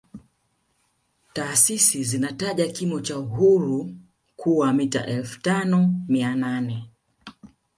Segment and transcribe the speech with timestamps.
[1.33, 3.95] Taasisi zinataja kimo cha Uhuru
[4.35, 6.91] kuwa mita elfu tano mia nane